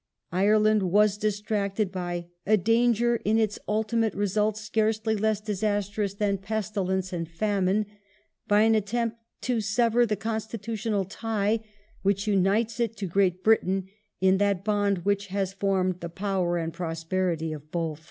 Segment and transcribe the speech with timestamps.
[0.31, 6.39] Ire land was distracted by" a danger, in its ultimate results scarcely less disastrous than
[6.39, 7.85] pestilence and famine,"
[8.47, 11.59] by an attempt "to sever the Constitutional tie
[12.01, 16.73] which unites it to Great Britain in that bond which has formed the power and
[16.73, 17.99] prosperity of both